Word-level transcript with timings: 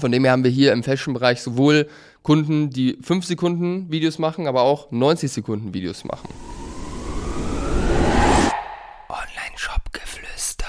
Von 0.00 0.12
dem 0.12 0.24
her 0.24 0.32
haben 0.32 0.44
wir 0.44 0.50
hier 0.50 0.72
im 0.72 0.82
Fashion-Bereich 0.82 1.42
sowohl 1.42 1.86
Kunden, 2.22 2.70
die 2.70 2.96
5 3.02 3.26
Sekunden 3.26 3.92
Videos 3.92 4.18
machen, 4.18 4.46
aber 4.46 4.62
auch 4.62 4.90
90 4.90 5.30
Sekunden 5.30 5.74
Videos 5.74 6.04
machen. 6.04 6.28
Online-Shop-Geflüster. 9.10 10.64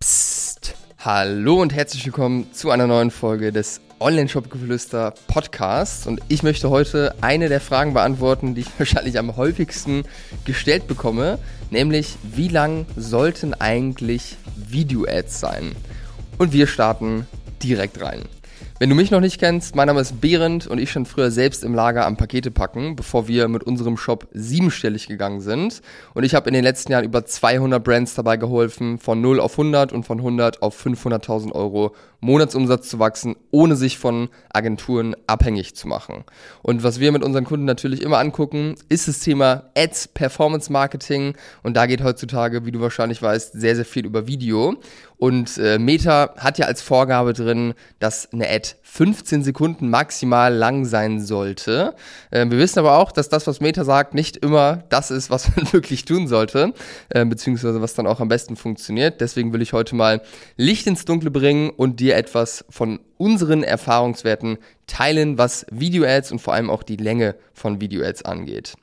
Psst. 0.00 0.74
Hallo 0.98 1.60
und 1.60 1.74
herzlich 1.74 2.06
willkommen 2.06 2.50
zu 2.54 2.70
einer 2.70 2.86
neuen 2.86 3.10
Folge 3.10 3.52
des 3.52 3.82
Online-Shop-Geflüster 4.00 5.12
Podcasts. 5.26 6.06
Und 6.06 6.20
ich 6.28 6.42
möchte 6.42 6.70
heute 6.70 7.14
eine 7.20 7.50
der 7.50 7.60
Fragen 7.60 7.92
beantworten, 7.92 8.54
die 8.54 8.62
ich 8.62 8.70
wahrscheinlich 8.78 9.18
am 9.18 9.36
häufigsten 9.36 10.04
gestellt 10.46 10.86
bekomme, 10.88 11.38
nämlich 11.70 12.16
wie 12.22 12.48
lang 12.48 12.86
sollten 12.96 13.52
eigentlich 13.52 14.36
Video-Ads 14.56 15.38
sein? 15.38 15.76
Und 16.38 16.54
wir 16.54 16.66
starten 16.66 17.26
direkt 17.62 18.00
rein. 18.00 18.22
Wenn 18.80 18.90
du 18.90 18.94
mich 18.94 19.10
noch 19.10 19.18
nicht 19.18 19.40
kennst, 19.40 19.74
mein 19.74 19.88
Name 19.88 20.00
ist 20.00 20.20
Behrend 20.20 20.68
und 20.68 20.78
ich 20.78 20.92
stand 20.92 21.08
früher 21.08 21.32
selbst 21.32 21.64
im 21.64 21.74
Lager 21.74 22.06
am 22.06 22.16
Pakete 22.16 22.52
packen, 22.52 22.94
bevor 22.94 23.26
wir 23.26 23.48
mit 23.48 23.64
unserem 23.64 23.96
Shop 23.96 24.28
siebenstellig 24.32 25.08
gegangen 25.08 25.40
sind. 25.40 25.82
Und 26.14 26.22
ich 26.22 26.36
habe 26.36 26.48
in 26.48 26.54
den 26.54 26.62
letzten 26.62 26.92
Jahren 26.92 27.04
über 27.04 27.24
200 27.24 27.82
Brands 27.82 28.14
dabei 28.14 28.36
geholfen, 28.36 29.00
von 29.00 29.20
0 29.20 29.40
auf 29.40 29.58
100 29.58 29.92
und 29.92 30.04
von 30.04 30.18
100 30.18 30.62
auf 30.62 30.80
500.000 30.80 31.50
Euro 31.56 31.92
Monatsumsatz 32.20 32.88
zu 32.88 33.00
wachsen, 33.00 33.34
ohne 33.50 33.74
sich 33.74 33.98
von 33.98 34.28
Agenturen 34.52 35.16
abhängig 35.26 35.74
zu 35.74 35.88
machen. 35.88 36.24
Und 36.62 36.84
was 36.84 37.00
wir 37.00 37.10
mit 37.10 37.24
unseren 37.24 37.44
Kunden 37.44 37.64
natürlich 37.64 38.02
immer 38.02 38.18
angucken, 38.18 38.76
ist 38.88 39.08
das 39.08 39.18
Thema 39.18 39.70
Ads, 39.76 40.08
Performance 40.08 40.72
Marketing. 40.72 41.34
Und 41.64 41.76
da 41.76 41.86
geht 41.86 42.04
heutzutage, 42.04 42.64
wie 42.64 42.72
du 42.72 42.80
wahrscheinlich 42.80 43.22
weißt, 43.22 43.54
sehr, 43.54 43.74
sehr 43.74 43.84
viel 43.84 44.06
über 44.06 44.28
Video. 44.28 44.76
Und 45.16 45.58
äh, 45.58 45.78
Meta 45.78 46.34
hat 46.36 46.58
ja 46.58 46.66
als 46.66 46.80
Vorgabe 46.80 47.32
drin, 47.32 47.74
dass 47.98 48.32
eine 48.32 48.48
Ad 48.48 48.67
15 48.82 49.42
Sekunden 49.42 49.90
maximal 49.90 50.52
lang 50.52 50.84
sein 50.84 51.20
sollte. 51.20 51.94
Äh, 52.30 52.46
wir 52.50 52.58
wissen 52.58 52.78
aber 52.78 52.98
auch, 52.98 53.12
dass 53.12 53.28
das, 53.28 53.46
was 53.46 53.60
Meta 53.60 53.84
sagt, 53.84 54.14
nicht 54.14 54.36
immer 54.38 54.84
das 54.88 55.10
ist, 55.10 55.30
was 55.30 55.48
man 55.56 55.72
wirklich 55.72 56.04
tun 56.04 56.26
sollte, 56.26 56.72
äh, 57.10 57.24
beziehungsweise 57.24 57.80
was 57.80 57.94
dann 57.94 58.06
auch 58.06 58.20
am 58.20 58.28
besten 58.28 58.56
funktioniert. 58.56 59.20
Deswegen 59.20 59.52
will 59.52 59.62
ich 59.62 59.72
heute 59.72 59.94
mal 59.94 60.22
Licht 60.56 60.86
ins 60.86 61.04
Dunkle 61.04 61.30
bringen 61.30 61.70
und 61.70 62.00
dir 62.00 62.16
etwas 62.16 62.64
von 62.70 63.00
unseren 63.16 63.62
Erfahrungswerten 63.62 64.58
teilen, 64.86 65.38
was 65.38 65.66
Video-Ads 65.70 66.32
und 66.32 66.38
vor 66.40 66.54
allem 66.54 66.70
auch 66.70 66.82
die 66.82 66.96
Länge 66.96 67.34
von 67.52 67.80
Video-Ads 67.80 68.24
angeht. 68.24 68.74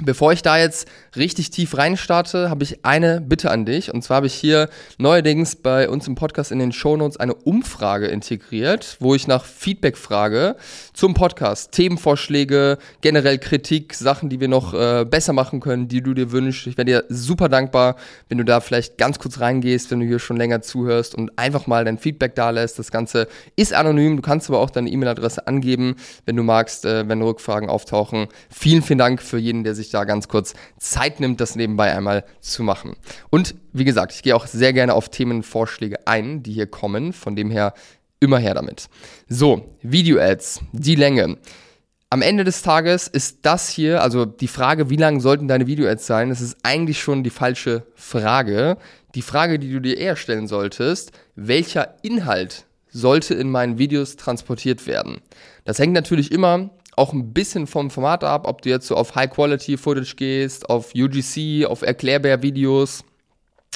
Bevor 0.00 0.32
ich 0.32 0.42
da 0.42 0.56
jetzt 0.56 0.86
richtig 1.16 1.50
tief 1.50 1.76
reinstarte, 1.76 2.50
habe 2.50 2.62
ich 2.62 2.84
eine 2.84 3.20
Bitte 3.20 3.50
an 3.50 3.64
dich. 3.64 3.92
Und 3.92 4.02
zwar 4.02 4.18
habe 4.18 4.28
ich 4.28 4.34
hier 4.34 4.68
neuerdings 4.96 5.56
bei 5.56 5.88
uns 5.88 6.06
im 6.06 6.14
Podcast 6.14 6.52
in 6.52 6.60
den 6.60 6.70
Shownotes 6.70 7.16
eine 7.16 7.34
Umfrage 7.34 8.06
integriert, 8.06 8.96
wo 9.00 9.16
ich 9.16 9.26
nach 9.26 9.44
Feedback 9.44 9.96
frage 9.96 10.54
zum 10.92 11.14
Podcast. 11.14 11.72
Themenvorschläge, 11.72 12.78
generell 13.00 13.38
Kritik, 13.38 13.92
Sachen, 13.92 14.28
die 14.28 14.38
wir 14.38 14.46
noch 14.46 14.72
äh, 14.72 15.04
besser 15.04 15.32
machen 15.32 15.58
können, 15.58 15.88
die 15.88 16.00
du 16.00 16.14
dir 16.14 16.30
wünschst. 16.30 16.68
Ich 16.68 16.76
wäre 16.76 16.84
dir 16.84 17.04
super 17.08 17.48
dankbar, 17.48 17.96
wenn 18.28 18.38
du 18.38 18.44
da 18.44 18.60
vielleicht 18.60 18.98
ganz 18.98 19.18
kurz 19.18 19.40
reingehst, 19.40 19.90
wenn 19.90 19.98
du 19.98 20.06
hier 20.06 20.20
schon 20.20 20.36
länger 20.36 20.62
zuhörst 20.62 21.16
und 21.16 21.36
einfach 21.36 21.66
mal 21.66 21.84
dein 21.84 21.98
Feedback 21.98 22.36
da 22.36 22.50
lässt. 22.50 22.78
Das 22.78 22.92
Ganze 22.92 23.26
ist 23.56 23.72
anonym. 23.72 24.14
Du 24.14 24.22
kannst 24.22 24.48
aber 24.48 24.60
auch 24.60 24.70
deine 24.70 24.90
E-Mail-Adresse 24.90 25.48
angeben, 25.48 25.96
wenn 26.24 26.36
du 26.36 26.44
magst, 26.44 26.84
äh, 26.84 27.08
wenn 27.08 27.20
Rückfragen 27.20 27.68
auftauchen. 27.68 28.28
Vielen, 28.48 28.82
vielen 28.82 29.00
Dank 29.00 29.20
für 29.20 29.38
jeden, 29.38 29.64
der 29.64 29.74
sich 29.74 29.87
sich 29.88 29.92
da 29.92 30.04
ganz 30.04 30.28
kurz 30.28 30.54
Zeit 30.78 31.20
nimmt, 31.20 31.40
das 31.40 31.56
nebenbei 31.56 31.94
einmal 31.94 32.24
zu 32.40 32.62
machen. 32.62 32.96
Und 33.30 33.54
wie 33.72 33.84
gesagt, 33.84 34.12
ich 34.12 34.22
gehe 34.22 34.36
auch 34.36 34.46
sehr 34.46 34.72
gerne 34.72 34.94
auf 34.94 35.08
Themenvorschläge 35.08 36.06
ein, 36.06 36.42
die 36.42 36.52
hier 36.52 36.66
kommen. 36.66 37.12
Von 37.12 37.36
dem 37.36 37.50
her 37.50 37.72
immer 38.20 38.38
her 38.38 38.54
damit. 38.54 38.88
So, 39.28 39.76
Video-Ads, 39.82 40.60
die 40.72 40.94
Länge. 40.94 41.38
Am 42.10 42.22
Ende 42.22 42.44
des 42.44 42.62
Tages 42.62 43.06
ist 43.06 43.40
das 43.42 43.68
hier, 43.68 44.02
also 44.02 44.24
die 44.24 44.48
Frage, 44.48 44.88
wie 44.88 44.96
lang 44.96 45.20
sollten 45.20 45.46
deine 45.46 45.66
Video-Ads 45.66 46.06
sein, 46.06 46.30
das 46.30 46.40
ist 46.40 46.56
eigentlich 46.62 47.00
schon 47.00 47.22
die 47.22 47.30
falsche 47.30 47.86
Frage. 47.94 48.78
Die 49.14 49.22
Frage, 49.22 49.58
die 49.58 49.70
du 49.70 49.80
dir 49.80 49.98
eher 49.98 50.16
stellen 50.16 50.46
solltest, 50.46 51.12
welcher 51.34 51.96
Inhalt 52.02 52.64
sollte 52.90 53.34
in 53.34 53.50
meinen 53.50 53.78
Videos 53.78 54.16
transportiert 54.16 54.86
werden? 54.86 55.20
Das 55.64 55.78
hängt 55.78 55.92
natürlich 55.92 56.32
immer 56.32 56.70
auch 56.98 57.12
ein 57.12 57.32
bisschen 57.32 57.66
vom 57.66 57.90
Format 57.90 58.24
ab, 58.24 58.46
ob 58.46 58.62
du 58.62 58.68
jetzt 58.68 58.86
so 58.86 58.96
auf 58.96 59.14
High-Quality-Footage 59.14 60.16
gehst, 60.16 60.68
auf 60.68 60.92
UGC, 60.94 61.66
auf 61.66 61.82
Erklärbär-Videos. 61.82 63.04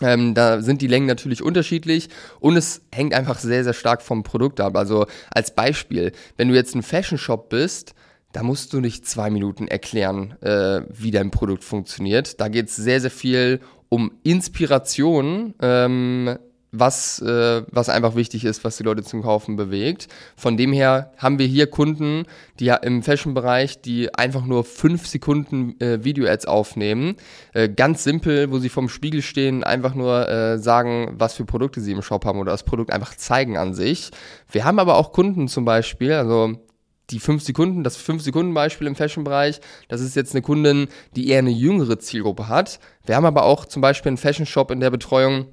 Ähm, 0.01 0.35
da 0.35 0.61
sind 0.61 0.83
die 0.83 0.87
Längen 0.89 1.07
natürlich 1.07 1.43
unterschiedlich 1.43 2.09
und 2.41 2.57
es 2.57 2.83
hängt 2.93 3.15
einfach 3.15 3.39
sehr, 3.39 3.63
sehr 3.63 3.75
stark 3.75 4.03
vom 4.03 4.23
Produkt 4.23 4.61
ab. 4.61 4.77
Also 4.77 5.07
als 5.31 5.55
Beispiel, 5.55 6.13
wenn 6.37 6.49
du 6.49 6.55
jetzt 6.55 6.75
ein 6.75 6.83
Fashion-Shop 6.83 7.49
bist, 7.49 7.95
da 8.33 8.43
musst 8.43 8.73
du 8.73 8.81
nicht 8.81 9.07
zwei 9.07 9.31
Minuten 9.31 9.69
erklären, 9.69 10.33
äh, 10.41 10.83
wie 10.89 11.11
dein 11.11 11.31
Produkt 11.31 11.65
funktioniert. 11.65 12.41
Da 12.41 12.49
geht 12.49 12.69
es 12.69 12.77
sehr, 12.77 13.01
sehr 13.01 13.11
viel 13.11 13.61
um 13.89 14.11
Inspiration, 14.23 15.55
ähm, 15.61 16.39
was, 16.73 17.21
äh, 17.21 17.63
was 17.71 17.91
einfach 17.91 18.17
wichtig 18.17 18.47
ist, 18.47 18.65
was 18.65 18.79
die 18.79 18.83
Leute 18.83 19.03
zum 19.03 19.23
Kaufen 19.23 19.57
bewegt. 19.57 20.09
Von 20.37 20.57
dem 20.57 20.73
her 20.73 21.13
haben 21.19 21.39
wir 21.39 21.47
hier 21.47 21.67
Kunden, 21.67 22.25
die 22.59 22.73
im 22.83 23.03
Fashion-Bereich, 23.03 23.83
die 23.83 24.13
einfach 24.15 24.47
nur 24.47 24.65
fünf 24.65 25.07
Sekunden 25.07 25.79
äh, 25.81 26.03
Video-Ads 26.03 26.47
aufnehmen. 26.47 27.17
Äh, 27.53 27.69
ganz 27.69 28.05
simpel, 28.05 28.51
wo 28.51 28.59
sie 28.59 28.71
vorm 28.71 28.89
Spiegel 28.89 29.21
stehen, 29.21 29.63
einfach 29.63 29.95
nur 29.95 30.29
äh, 30.29 30.59
sagen, 30.59 31.15
was 31.19 31.35
für 31.35 31.45
Produkte 31.45 31.83
sie 31.83 31.93
im 31.93 32.03
Shop 32.03 32.25
haben 32.25 32.41
oder 32.41 32.53
das 32.53 32.65
Produkt 32.65 32.91
einfach 32.91 33.15
zeigen 33.17 33.59
an 33.59 33.75
sich. 33.75 34.11
Wir 34.51 34.65
haben 34.65 34.79
aber 34.79 34.97
auch 34.97 35.13
Kunden 35.13 35.49
zum 35.49 35.67
Beispiel, 35.67 36.13
also 36.13 36.55
die 37.11 37.21
5 37.21 37.43
Sekunden, 37.43 37.85
das 37.85 37.99
5 37.99 38.23
Sekunden 38.23 38.55
Beispiel 38.55 38.87
im 38.87 38.97
Fashion-Bereich, 38.97 39.61
das 39.89 40.01
ist 40.01 40.17
jetzt 40.17 40.35
eine 40.35 40.41
Kundin, 40.41 40.89
die 41.15 41.29
eher 41.29 41.41
eine 41.41 41.51
jüngere 41.51 41.99
Zielgruppe 41.99 42.49
hat. 42.49 42.81
Wir 43.05 43.17
haben 43.17 43.27
aber 43.27 43.45
auch 43.45 43.67
zum 43.67 43.83
Beispiel 43.83 44.09
einen 44.09 44.17
Fashion-Shop 44.17 44.71
in 44.71 44.81
der 44.81 44.91
Betreuung, 44.91 45.49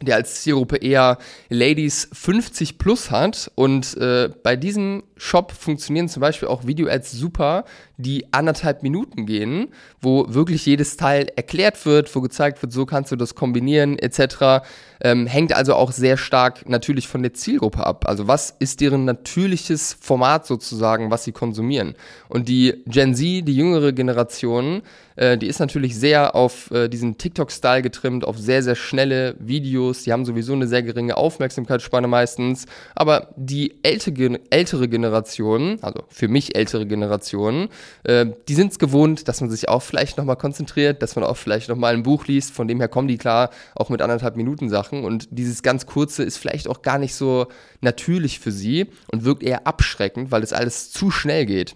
der 0.00 0.16
als 0.16 0.42
Zielgruppe 0.42 0.76
eher 0.76 1.18
Ladies 1.48 2.08
50 2.12 2.78
plus 2.78 3.10
hat. 3.10 3.50
Und 3.54 3.96
äh, 3.96 4.30
bei 4.42 4.56
diesem 4.56 5.02
Shop 5.16 5.52
funktionieren 5.52 6.08
zum 6.08 6.20
Beispiel 6.20 6.48
auch 6.48 6.66
Video-Ads 6.66 7.12
super, 7.12 7.64
die 7.96 8.32
anderthalb 8.32 8.82
Minuten 8.82 9.26
gehen, 9.26 9.68
wo 10.00 10.26
wirklich 10.28 10.64
jedes 10.66 10.96
Teil 10.96 11.26
erklärt 11.36 11.84
wird, 11.84 12.14
wo 12.14 12.20
gezeigt 12.20 12.62
wird, 12.62 12.72
so 12.72 12.86
kannst 12.86 13.10
du 13.12 13.16
das 13.16 13.34
kombinieren 13.34 13.98
etc. 13.98 14.64
Ähm, 15.00 15.26
hängt 15.26 15.54
also 15.54 15.74
auch 15.74 15.92
sehr 15.92 16.16
stark 16.16 16.68
natürlich 16.68 17.08
von 17.08 17.22
der 17.22 17.34
Zielgruppe 17.34 17.86
ab. 17.86 18.04
Also 18.08 18.28
was 18.28 18.54
ist 18.58 18.80
deren 18.80 19.04
natürliches 19.04 19.96
Format 20.00 20.46
sozusagen, 20.46 21.10
was 21.10 21.24
sie 21.24 21.32
konsumieren? 21.32 21.94
Und 22.28 22.48
die 22.48 22.82
Gen 22.86 23.14
Z, 23.14 23.46
die 23.46 23.56
jüngere 23.56 23.92
Generation, 23.92 24.82
äh, 25.18 25.36
die 25.36 25.46
ist 25.46 25.58
natürlich 25.58 25.98
sehr 25.98 26.34
auf 26.34 26.70
äh, 26.70 26.88
diesen 26.88 27.18
TikTok-Style 27.18 27.82
getrimmt, 27.82 28.24
auf 28.24 28.38
sehr, 28.38 28.62
sehr 28.62 28.76
schnelle 28.76 29.34
Videos. 29.40 30.04
Die 30.04 30.12
haben 30.12 30.24
sowieso 30.24 30.52
eine 30.52 30.68
sehr 30.68 30.82
geringe 30.82 31.16
Aufmerksamkeitsspanne 31.16 32.06
meistens. 32.06 32.66
Aber 32.94 33.28
die 33.36 33.74
ältere, 33.82 34.40
ältere 34.50 34.88
Generation, 34.88 35.78
also 35.82 36.04
für 36.08 36.28
mich 36.28 36.54
ältere 36.54 36.86
Generation, 36.86 37.68
äh, 38.04 38.26
die 38.48 38.54
sind 38.54 38.72
es 38.72 38.78
gewohnt, 38.78 39.26
dass 39.26 39.40
man 39.40 39.50
sich 39.50 39.68
auch 39.68 39.82
vielleicht 39.82 40.18
nochmal 40.18 40.36
konzentriert, 40.36 41.02
dass 41.02 41.16
man 41.16 41.24
auch 41.24 41.36
vielleicht 41.36 41.68
nochmal 41.68 41.94
ein 41.94 42.04
Buch 42.04 42.26
liest. 42.26 42.52
Von 42.52 42.68
dem 42.68 42.78
her 42.78 42.88
kommen 42.88 43.08
die 43.08 43.18
klar 43.18 43.50
auch 43.74 43.88
mit 43.88 44.00
anderthalb 44.00 44.36
Minuten 44.36 44.68
Sachen. 44.68 44.87
Und 44.92 45.28
dieses 45.30 45.62
ganz 45.62 45.86
kurze 45.86 46.22
ist 46.22 46.36
vielleicht 46.36 46.68
auch 46.68 46.82
gar 46.82 46.98
nicht 46.98 47.14
so 47.14 47.46
natürlich 47.80 48.40
für 48.40 48.52
sie 48.52 48.86
und 49.10 49.24
wirkt 49.24 49.42
eher 49.42 49.66
abschreckend, 49.66 50.30
weil 50.30 50.42
es 50.42 50.52
alles 50.52 50.90
zu 50.90 51.10
schnell 51.10 51.46
geht. 51.46 51.74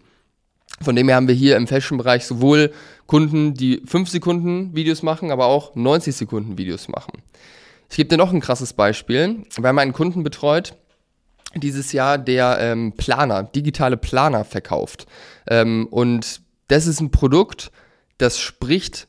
Von 0.81 0.97
dem 0.97 1.09
her 1.09 1.17
haben 1.17 1.29
wir 1.29 1.35
hier 1.35 1.57
im 1.57 1.67
Fashion-Bereich 1.67 2.27
sowohl 2.27 2.73
Kunden, 3.07 3.55
die 3.55 3.83
5 3.87 4.09
Sekunden 4.09 4.75
Videos 4.75 5.03
machen, 5.03 5.31
aber 5.31 5.47
auch 5.47 5.75
90 5.75 6.17
Sekunden 6.17 6.59
Videos 6.59 6.89
machen. 6.89 7.23
Ich 7.91 7.97
gebe 7.97 8.09
dir 8.09 8.17
noch 8.17 8.33
ein 8.33 8.41
krasses 8.41 8.73
Beispiel. 8.73 9.45
Wir 9.57 9.69
haben 9.69 9.79
einen 9.79 9.93
Kunden 9.93 10.23
betreut, 10.23 10.75
dieses 11.55 11.93
Jahr, 11.93 12.17
der 12.19 12.59
ähm, 12.59 12.95
Planer, 12.97 13.43
digitale 13.43 13.97
Planer 13.97 14.45
verkauft. 14.45 15.07
Ähm, 15.47 15.87
und 15.91 16.41
das 16.69 16.87
ist 16.87 17.01
ein 17.01 17.11
Produkt, 17.11 17.71
das 18.19 18.41
spricht 18.41 19.09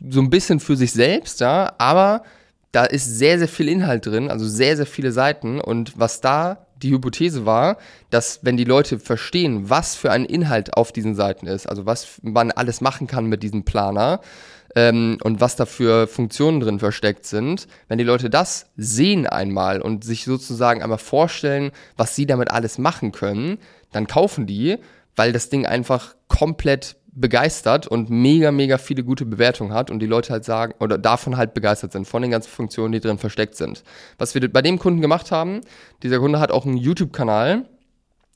so 0.00 0.20
ein 0.20 0.30
bisschen 0.30 0.60
für 0.60 0.76
sich 0.76 0.92
selbst, 0.92 1.40
ja, 1.40 1.74
aber 1.78 2.22
da 2.76 2.84
ist 2.84 3.06
sehr, 3.06 3.38
sehr 3.38 3.48
viel 3.48 3.70
Inhalt 3.70 4.04
drin, 4.04 4.30
also 4.30 4.46
sehr, 4.46 4.76
sehr 4.76 4.84
viele 4.84 5.10
Seiten. 5.10 5.62
Und 5.62 5.98
was 5.98 6.20
da 6.20 6.66
die 6.82 6.90
Hypothese 6.90 7.46
war, 7.46 7.78
dass 8.10 8.40
wenn 8.42 8.58
die 8.58 8.64
Leute 8.64 8.98
verstehen, 8.98 9.70
was 9.70 9.94
für 9.94 10.12
ein 10.12 10.26
Inhalt 10.26 10.76
auf 10.76 10.92
diesen 10.92 11.14
Seiten 11.14 11.46
ist, 11.46 11.66
also 11.66 11.86
was 11.86 12.20
man 12.20 12.50
alles 12.50 12.82
machen 12.82 13.06
kann 13.06 13.24
mit 13.24 13.42
diesem 13.42 13.64
Planer 13.64 14.20
ähm, 14.74 15.16
und 15.22 15.40
was 15.40 15.56
da 15.56 15.64
für 15.64 16.06
Funktionen 16.06 16.60
drin 16.60 16.78
versteckt 16.78 17.24
sind, 17.24 17.66
wenn 17.88 17.96
die 17.96 18.04
Leute 18.04 18.28
das 18.28 18.66
sehen 18.76 19.26
einmal 19.26 19.80
und 19.80 20.04
sich 20.04 20.26
sozusagen 20.26 20.82
einmal 20.82 20.98
vorstellen, 20.98 21.70
was 21.96 22.14
sie 22.14 22.26
damit 22.26 22.50
alles 22.50 22.76
machen 22.76 23.10
können, 23.10 23.56
dann 23.90 24.06
kaufen 24.06 24.46
die, 24.46 24.76
weil 25.14 25.32
das 25.32 25.48
Ding 25.48 25.64
einfach 25.64 26.14
komplett 26.28 26.96
begeistert 27.16 27.86
und 27.86 28.10
mega, 28.10 28.52
mega 28.52 28.78
viele 28.78 29.02
gute 29.02 29.24
Bewertungen 29.24 29.72
hat 29.72 29.90
und 29.90 29.98
die 30.00 30.06
Leute 30.06 30.32
halt 30.32 30.44
sagen 30.44 30.74
oder 30.80 30.98
davon 30.98 31.36
halt 31.36 31.54
begeistert 31.54 31.92
sind, 31.92 32.06
von 32.06 32.22
den 32.22 32.30
ganzen 32.30 32.50
Funktionen, 32.50 32.92
die 32.92 33.00
drin 33.00 33.18
versteckt 33.18 33.56
sind. 33.56 33.82
Was 34.18 34.34
wir 34.34 34.52
bei 34.52 34.62
dem 34.62 34.78
Kunden 34.78 35.00
gemacht 35.00 35.32
haben, 35.32 35.62
dieser 36.02 36.18
Kunde 36.18 36.38
hat 36.38 36.50
auch 36.50 36.66
einen 36.66 36.76
YouTube-Kanal, 36.76 37.66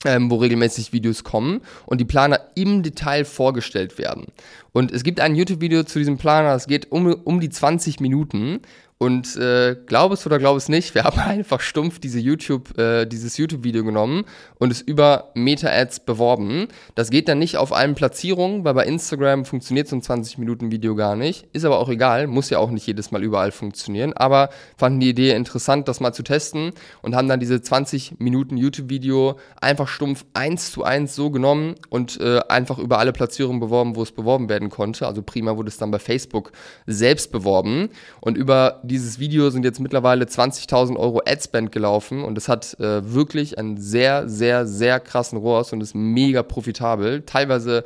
ähm, 0.03 0.31
wo 0.31 0.37
regelmäßig 0.37 0.93
Videos 0.93 1.23
kommen 1.23 1.61
und 1.85 2.01
die 2.01 2.05
Planer 2.05 2.39
im 2.55 2.81
Detail 2.81 3.23
vorgestellt 3.23 3.99
werden. 3.99 4.25
Und 4.71 4.91
es 4.91 5.03
gibt 5.03 5.19
ein 5.19 5.35
YouTube-Video 5.35 5.83
zu 5.83 5.99
diesem 5.99 6.17
Planer, 6.17 6.55
es 6.55 6.65
geht 6.65 6.91
um, 6.91 7.13
um 7.13 7.39
die 7.39 7.49
20 7.49 7.99
Minuten 7.99 8.61
und 9.01 9.35
äh, 9.35 9.75
glaub 9.87 10.11
es 10.11 10.27
oder 10.27 10.37
glaub 10.37 10.55
es 10.55 10.69
nicht, 10.69 10.93
wir 10.93 11.03
haben 11.05 11.19
einfach 11.19 11.59
stumpf 11.59 11.97
diese 11.97 12.19
YouTube, 12.19 12.77
äh, 12.77 13.07
dieses 13.07 13.35
YouTube-Video 13.35 13.83
genommen 13.83 14.25
und 14.59 14.71
es 14.71 14.79
über 14.79 15.31
Meta-Ads 15.33 16.01
beworben. 16.01 16.67
Das 16.93 17.09
geht 17.09 17.27
dann 17.27 17.39
nicht 17.39 17.57
auf 17.57 17.73
allen 17.73 17.95
Platzierungen, 17.95 18.63
weil 18.63 18.75
bei 18.75 18.85
Instagram 18.85 19.45
funktioniert 19.45 19.87
so 19.87 19.95
ein 19.95 20.03
20-Minuten-Video 20.03 20.93
gar 20.93 21.15
nicht. 21.15 21.47
Ist 21.51 21.65
aber 21.65 21.79
auch 21.79 21.89
egal, 21.89 22.27
muss 22.27 22.51
ja 22.51 22.59
auch 22.59 22.69
nicht 22.69 22.85
jedes 22.85 23.09
Mal 23.09 23.23
überall 23.23 23.51
funktionieren. 23.51 24.13
Aber 24.13 24.51
fanden 24.77 24.99
die 24.99 25.09
Idee 25.09 25.31
interessant, 25.31 25.87
das 25.87 25.99
mal 25.99 26.13
zu 26.13 26.21
testen 26.21 26.71
und 27.01 27.15
haben 27.15 27.27
dann 27.27 27.39
diese 27.39 27.59
20 27.59 28.19
Minuten 28.19 28.55
YouTube-Video 28.55 29.39
einfach 29.59 29.87
stumpf 29.87 30.25
eins 30.35 30.71
zu 30.71 30.83
eins 30.83 31.15
so 31.15 31.31
genommen 31.31 31.73
und 31.89 32.21
äh, 32.21 32.41
einfach 32.49 32.77
über 32.77 32.99
alle 32.99 33.13
Platzierungen 33.13 33.61
beworben, 33.61 33.95
wo 33.95 34.03
es 34.03 34.11
beworben 34.11 34.47
werden 34.47 34.69
konnte. 34.69 35.07
Also 35.07 35.23
prima 35.23 35.57
wurde 35.57 35.69
es 35.69 35.77
dann 35.77 35.89
bei 35.89 35.97
Facebook 35.97 36.51
selbst 36.85 37.31
beworben 37.31 37.89
und 38.19 38.37
über 38.37 38.79
dieses 38.91 39.19
Video 39.19 39.49
sind 39.49 39.63
jetzt 39.63 39.79
mittlerweile 39.79 40.25
20.000 40.25 40.97
Euro 40.97 41.21
Adspend 41.25 41.71
gelaufen 41.71 42.23
und 42.23 42.37
es 42.37 42.49
hat 42.49 42.79
äh, 42.79 43.13
wirklich 43.13 43.57
einen 43.57 43.77
sehr, 43.77 44.27
sehr, 44.27 44.67
sehr 44.67 44.99
krassen 44.99 45.37
ROAS 45.39 45.71
und 45.71 45.81
ist 45.81 45.95
mega 45.95 46.43
profitabel. 46.43 47.23
Teilweise 47.25 47.85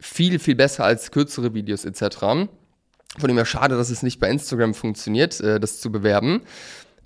viel, 0.00 0.38
viel 0.38 0.54
besser 0.54 0.84
als 0.84 1.10
kürzere 1.10 1.54
Videos 1.54 1.84
etc. 1.84 2.16
Von 2.18 2.48
dem 3.28 3.36
her 3.36 3.44
schade, 3.44 3.76
dass 3.76 3.90
es 3.90 4.02
nicht 4.02 4.18
bei 4.18 4.30
Instagram 4.30 4.74
funktioniert, 4.74 5.40
äh, 5.40 5.60
das 5.60 5.80
zu 5.80 5.92
bewerben. 5.92 6.42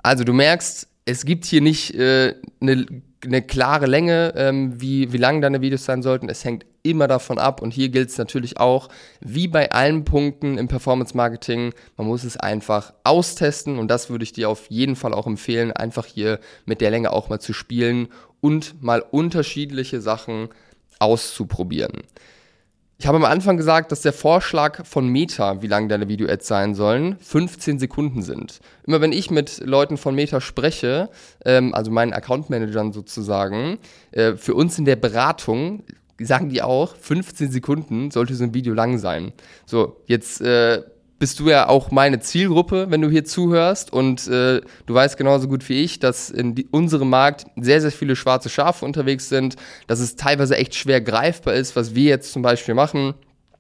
Also 0.03 0.25
du 0.25 0.32
merkst, 0.32 0.88
es 1.05 1.25
gibt 1.25 1.44
hier 1.44 1.61
nicht 1.61 1.94
äh, 1.94 2.35
eine 2.61 2.87
eine 3.25 3.43
klare 3.43 3.87
Länge, 3.87 4.32
ähm, 4.37 4.81
wie, 4.81 5.12
wie 5.12 5.19
lang 5.19 5.41
deine 5.41 5.61
Videos 5.61 5.85
sein 5.85 6.02
sollten. 6.02 6.29
Es 6.29 6.44
hängt 6.44 6.64
immer 6.82 7.06
davon 7.06 7.38
ab. 7.38 7.61
Und 7.61 7.73
hier 7.73 7.91
gilt 7.91 8.08
es 8.08 8.19
natürlich 8.19 8.58
auch, 8.58 8.88
wie 9.20 9.49
bei 9.49 9.73
allen 9.73 10.05
Punkten 10.05 10.56
im 10.56 10.69
Performance 10.69 11.17
Marketing, 11.17 11.73
man 11.97 12.06
muss 12.06 12.25
es 12.25 12.37
einfach 12.37 12.94
austesten. 13.05 13.79
Und 13.79 13.88
das 13.88 14.08
würde 14.08 14.25
ich 14.25 14.32
dir 14.32 14.49
auf 14.49 14.70
jeden 14.70 14.97
Fall 14.97 15.12
auch 15.12 15.26
empfehlen, 15.26 15.73
einfach 15.73 16.06
hier 16.06 16.41
mit 16.64 16.81
der 16.81 16.91
Länge 16.91 17.12
auch 17.12 17.29
mal 17.29 17.41
zu 17.41 17.53
spielen 17.53 18.08
und 18.41 18.82
mal 18.82 19.00
unterschiedliche 19.11 20.00
Sachen 20.00 20.49
auszuprobieren. 20.99 22.03
Ich 23.00 23.06
habe 23.06 23.17
am 23.17 23.25
Anfang 23.25 23.56
gesagt, 23.56 23.93
dass 23.93 24.02
der 24.02 24.12
Vorschlag 24.12 24.85
von 24.85 25.08
Meta, 25.08 25.62
wie 25.62 25.69
lang 25.69 25.88
deine 25.88 26.06
Video-Ads 26.06 26.47
sein 26.47 26.75
sollen, 26.75 27.17
15 27.19 27.79
Sekunden 27.79 28.20
sind. 28.20 28.61
Immer 28.87 29.00
wenn 29.00 29.12
ich 29.12 29.31
mit 29.31 29.62
Leuten 29.64 29.97
von 29.97 30.14
Meta 30.14 30.43
spreche, 30.43 31.08
ähm, 31.47 31.75
also 31.75 31.91
meinen 31.91 32.12
Account-Managern 32.12 32.93
sozusagen, 32.93 33.79
äh, 34.11 34.35
für 34.35 34.52
uns 34.52 34.79
in 34.79 34.85
der 34.85 34.97
Beratung 34.97 35.82
sagen 36.20 36.50
die 36.50 36.61
auch, 36.61 36.94
15 36.94 37.50
Sekunden 37.50 38.11
sollte 38.11 38.35
so 38.35 38.44
ein 38.44 38.52
Video 38.52 38.75
lang 38.75 38.99
sein. 38.99 39.32
So, 39.64 40.03
jetzt 40.05 40.43
äh, 40.43 40.82
bist 41.20 41.38
du 41.38 41.50
ja 41.50 41.69
auch 41.69 41.90
meine 41.90 42.19
Zielgruppe, 42.19 42.87
wenn 42.88 43.02
du 43.02 43.11
hier 43.11 43.26
zuhörst. 43.26 43.93
Und 43.93 44.26
äh, 44.26 44.62
du 44.87 44.94
weißt 44.94 45.19
genauso 45.19 45.46
gut 45.49 45.69
wie 45.69 45.84
ich, 45.84 46.00
dass 46.00 46.31
in 46.31 46.55
die, 46.55 46.67
unserem 46.70 47.11
Markt 47.11 47.44
sehr, 47.56 47.81
sehr 47.81 47.93
viele 47.93 48.17
schwarze 48.17 48.49
Schafe 48.49 48.87
unterwegs 48.87 49.28
sind, 49.28 49.56
dass 49.87 50.00
es 50.00 50.17
teilweise 50.17 50.56
echt 50.56 50.75
schwer 50.75 51.02
greifbar 51.02 51.55
ist, 51.55 51.76
was 51.76 51.94
wir 51.94 52.08
jetzt 52.08 52.32
zum 52.32 52.43
Beispiel 52.43 52.75
machen 52.75 53.14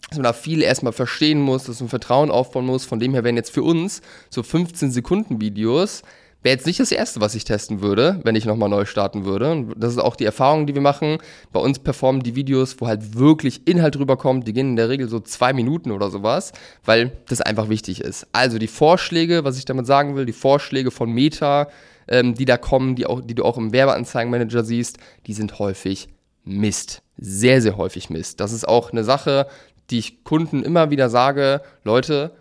dass 0.08 0.16
man 0.16 0.24
da 0.24 0.32
viel 0.32 0.62
erstmal 0.62 0.92
verstehen 0.92 1.40
muss, 1.40 1.64
dass 1.64 1.78
man 1.78 1.88
Vertrauen 1.88 2.32
aufbauen 2.32 2.66
muss. 2.66 2.84
Von 2.84 2.98
dem 2.98 3.12
her 3.12 3.22
wären 3.22 3.36
jetzt 3.36 3.52
für 3.52 3.62
uns 3.62 4.02
so 4.28 4.42
15 4.42 4.90
Sekunden 4.90 5.40
Videos 5.40 6.02
Wäre 6.42 6.54
jetzt 6.54 6.66
nicht 6.66 6.80
das 6.80 6.90
Erste, 6.90 7.20
was 7.20 7.34
ich 7.34 7.44
testen 7.44 7.82
würde, 7.82 8.18
wenn 8.24 8.34
ich 8.34 8.46
nochmal 8.46 8.70
neu 8.70 8.86
starten 8.86 9.26
würde. 9.26 9.66
Das 9.76 9.92
ist 9.92 9.98
auch 9.98 10.16
die 10.16 10.24
Erfahrung, 10.24 10.66
die 10.66 10.74
wir 10.74 10.80
machen. 10.80 11.18
Bei 11.52 11.60
uns 11.60 11.78
performen 11.78 12.22
die 12.22 12.34
Videos, 12.34 12.80
wo 12.80 12.86
halt 12.86 13.18
wirklich 13.18 13.66
Inhalt 13.66 13.98
rüberkommt, 13.98 14.48
die 14.48 14.54
gehen 14.54 14.70
in 14.70 14.76
der 14.76 14.88
Regel 14.88 15.08
so 15.08 15.20
zwei 15.20 15.52
Minuten 15.52 15.90
oder 15.90 16.10
sowas, 16.10 16.52
weil 16.84 17.12
das 17.28 17.42
einfach 17.42 17.68
wichtig 17.68 18.00
ist. 18.00 18.26
Also 18.32 18.58
die 18.58 18.68
Vorschläge, 18.68 19.44
was 19.44 19.58
ich 19.58 19.66
damit 19.66 19.86
sagen 19.86 20.16
will, 20.16 20.24
die 20.24 20.32
Vorschläge 20.32 20.90
von 20.90 21.12
Meta, 21.12 21.68
ähm, 22.08 22.34
die 22.34 22.46
da 22.46 22.56
kommen, 22.56 22.96
die, 22.96 23.04
auch, 23.04 23.20
die 23.20 23.34
du 23.34 23.44
auch 23.44 23.58
im 23.58 23.72
Werbeanzeigenmanager 23.72 24.64
siehst, 24.64 24.98
die 25.26 25.34
sind 25.34 25.58
häufig 25.58 26.08
Mist. 26.44 27.02
Sehr, 27.18 27.60
sehr 27.60 27.76
häufig 27.76 28.08
Mist. 28.08 28.40
Das 28.40 28.52
ist 28.52 28.66
auch 28.66 28.92
eine 28.92 29.04
Sache, 29.04 29.46
die 29.90 29.98
ich 29.98 30.24
Kunden 30.24 30.62
immer 30.62 30.90
wieder 30.90 31.10
sage, 31.10 31.60
Leute, 31.84 32.32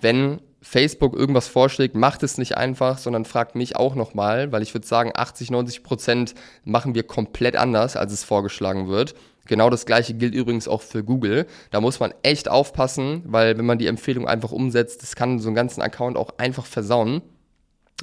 wenn 0.00 0.40
Facebook 0.60 1.14
irgendwas 1.14 1.48
vorschlägt, 1.48 1.94
macht 1.94 2.22
es 2.22 2.36
nicht 2.36 2.56
einfach, 2.56 2.98
sondern 2.98 3.24
fragt 3.24 3.54
mich 3.54 3.76
auch 3.76 3.94
nochmal, 3.94 4.50
weil 4.50 4.62
ich 4.62 4.74
würde 4.74 4.86
sagen, 4.86 5.12
80, 5.14 5.50
90 5.50 5.82
Prozent 5.82 6.34
machen 6.64 6.94
wir 6.94 7.04
komplett 7.04 7.56
anders, 7.56 7.96
als 7.96 8.12
es 8.12 8.24
vorgeschlagen 8.24 8.88
wird. 8.88 9.14
Genau 9.46 9.70
das 9.70 9.86
gleiche 9.86 10.14
gilt 10.14 10.34
übrigens 10.34 10.68
auch 10.68 10.82
für 10.82 11.02
Google. 11.02 11.46
Da 11.70 11.80
muss 11.80 12.00
man 12.00 12.12
echt 12.22 12.50
aufpassen, 12.50 13.22
weil 13.24 13.56
wenn 13.56 13.66
man 13.66 13.78
die 13.78 13.86
Empfehlung 13.86 14.28
einfach 14.28 14.52
umsetzt, 14.52 15.02
das 15.02 15.16
kann 15.16 15.38
so 15.38 15.48
einen 15.48 15.56
ganzen 15.56 15.80
Account 15.80 16.16
auch 16.16 16.34
einfach 16.38 16.66
versauen. 16.66 17.22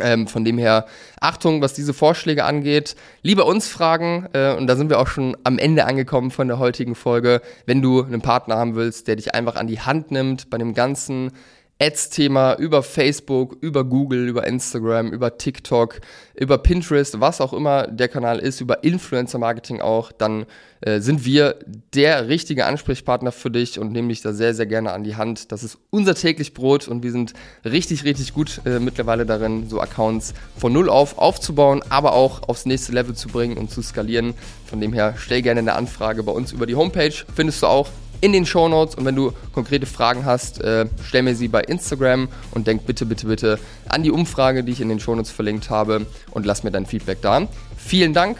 Ähm, 0.01 0.27
von 0.27 0.43
dem 0.43 0.57
her, 0.57 0.87
Achtung, 1.21 1.61
was 1.61 1.73
diese 1.73 1.93
Vorschläge 1.93 2.43
angeht, 2.43 2.97
lieber 3.21 3.45
uns 3.45 3.69
fragen, 3.69 4.27
äh, 4.33 4.53
und 4.53 4.67
da 4.67 4.75
sind 4.75 4.89
wir 4.89 4.99
auch 4.99 5.07
schon 5.07 5.37
am 5.45 5.57
Ende 5.57 5.85
angekommen 5.85 6.31
von 6.31 6.49
der 6.49 6.59
heutigen 6.59 6.95
Folge, 6.95 7.41
wenn 7.65 7.81
du 7.81 8.03
einen 8.03 8.21
Partner 8.21 8.57
haben 8.57 8.75
willst, 8.75 9.07
der 9.07 9.15
dich 9.15 9.33
einfach 9.33 9.55
an 9.55 9.67
die 9.67 9.79
Hand 9.79 10.11
nimmt 10.11 10.49
bei 10.49 10.57
dem 10.57 10.73
ganzen 10.73 11.31
Ads-Thema 11.77 12.55
über 12.55 12.83
Facebook, 12.83 13.57
über 13.59 13.83
Google, 13.83 14.29
über 14.29 14.47
Instagram, 14.47 15.11
über 15.11 15.37
TikTok, 15.37 15.99
über 16.33 16.57
Pinterest, 16.57 17.19
was 17.19 17.41
auch 17.41 17.51
immer 17.51 17.87
der 17.87 18.07
Kanal 18.07 18.39
ist, 18.39 18.61
über 18.61 18.83
Influencer-Marketing 18.85 19.81
auch, 19.81 20.13
dann 20.13 20.45
äh, 20.79 21.01
sind 21.01 21.25
wir 21.25 21.59
der 21.93 22.29
richtige 22.29 22.65
Ansprechpartner 22.65 23.33
für 23.33 23.51
dich 23.51 23.77
und 23.77 23.91
nehmen 23.91 24.07
dich 24.07 24.21
da 24.21 24.31
sehr, 24.31 24.53
sehr 24.53 24.65
gerne 24.67 24.93
an 24.93 25.03
die 25.03 25.17
Hand. 25.17 25.51
Das 25.51 25.63
ist 25.63 25.77
unser 25.89 26.15
täglich 26.15 26.53
Brot 26.53 26.87
und 26.87 27.03
wir 27.03 27.11
sind 27.11 27.33
richtig, 27.65 28.05
richtig 28.05 28.33
gut 28.33 28.61
äh, 28.65 28.79
mittlerweile 28.79 29.25
darin, 29.25 29.69
so 29.69 29.81
Accounts 29.81 30.33
von 30.57 30.71
null 30.71 30.89
auf 30.89 31.17
aufzubauen, 31.17 31.83
aber 31.89 32.13
auch 32.13 32.47
aufs 32.47 32.65
nächste 32.65 32.93
Level 32.93 33.15
zu 33.15 33.27
bringen 33.27 33.57
und 33.57 33.69
zu 33.69 33.81
skalieren. 33.81 34.33
Von 34.65 34.79
dem 34.79 34.93
her 34.93 35.15
stell 35.17 35.41
gerne 35.41 35.59
eine 35.59 35.73
Anfrage 35.73 36.23
bei 36.23 36.31
uns 36.31 36.53
über 36.53 36.67
die 36.67 36.75
Homepage, 36.75 37.13
findest 37.35 37.63
du 37.63 37.67
auch 37.67 37.89
in 38.21 38.33
den 38.33 38.45
Show 38.45 38.67
Notes. 38.67 38.95
Und 38.95 39.05
wenn 39.05 39.15
du 39.15 39.31
konkrete 39.53 39.85
Fragen 39.85 40.25
hast, 40.25 40.61
äh, 40.61 40.85
stell 41.03 41.23
mir 41.23 41.35
sie 41.35 41.47
bei 41.47 41.61
Instagram 41.61 42.27
und 42.51 42.67
denk 42.67 42.85
bitte, 42.85 43.05
bitte, 43.05 43.27
bitte 43.27 43.59
an 43.87 44.03
die 44.03 44.11
Umfrage, 44.11 44.63
die 44.63 44.71
ich 44.71 44.81
in 44.81 44.89
den 44.89 44.99
Show 44.99 45.15
Notes 45.15 45.31
verlinkt 45.31 45.69
habe 45.69 46.05
und 46.31 46.45
lass 46.45 46.63
mir 46.63 46.71
dein 46.71 46.85
Feedback 46.85 47.21
da. 47.21 47.47
Vielen 47.77 48.13
Dank, 48.13 48.37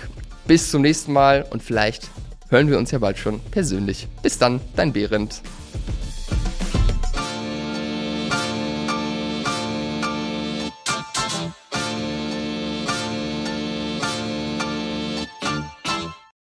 bis 0.47 0.71
zum 0.71 0.81
nächsten 0.81 1.13
Mal 1.13 1.45
und 1.49 1.63
vielleicht 1.63 2.09
hören 2.49 2.69
wir 2.69 2.77
uns 2.77 2.91
ja 2.91 2.99
bald 2.99 3.17
schon 3.17 3.39
persönlich. 3.51 4.07
Bis 4.21 4.37
dann, 4.37 4.61
dein 4.75 4.93
Behrend. 4.93 5.41